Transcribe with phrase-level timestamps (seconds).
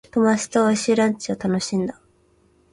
[0.09, 2.01] 友達と美味しいランチを楽しんだ。